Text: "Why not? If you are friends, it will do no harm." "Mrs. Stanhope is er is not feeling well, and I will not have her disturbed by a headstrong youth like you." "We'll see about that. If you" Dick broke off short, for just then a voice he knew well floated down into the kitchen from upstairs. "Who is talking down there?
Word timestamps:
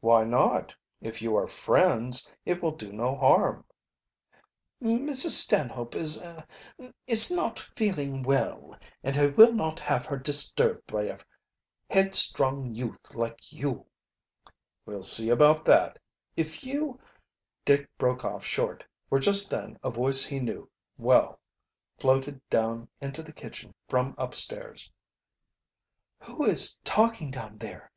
"Why 0.00 0.24
not? 0.24 0.74
If 1.00 1.22
you 1.22 1.36
are 1.36 1.46
friends, 1.46 2.28
it 2.44 2.60
will 2.60 2.72
do 2.72 2.92
no 2.92 3.14
harm." 3.14 3.64
"Mrs. 4.82 5.36
Stanhope 5.40 5.94
is 5.94 6.20
er 6.20 6.44
is 7.06 7.30
not 7.30 7.60
feeling 7.76 8.24
well, 8.24 8.76
and 9.04 9.16
I 9.16 9.26
will 9.28 9.52
not 9.52 9.78
have 9.78 10.04
her 10.06 10.16
disturbed 10.18 10.84
by 10.88 11.04
a 11.04 11.20
headstrong 11.88 12.74
youth 12.74 13.14
like 13.14 13.52
you." 13.52 13.86
"We'll 14.84 15.00
see 15.00 15.28
about 15.30 15.64
that. 15.66 16.00
If 16.36 16.64
you" 16.64 16.98
Dick 17.64 17.88
broke 17.98 18.24
off 18.24 18.44
short, 18.44 18.82
for 19.08 19.20
just 19.20 19.48
then 19.48 19.78
a 19.84 19.90
voice 19.90 20.24
he 20.24 20.40
knew 20.40 20.68
well 20.96 21.38
floated 22.00 22.40
down 22.50 22.88
into 23.00 23.22
the 23.22 23.32
kitchen 23.32 23.72
from 23.88 24.16
upstairs. 24.18 24.90
"Who 26.24 26.44
is 26.44 26.78
talking 26.82 27.30
down 27.30 27.58
there? 27.58 27.92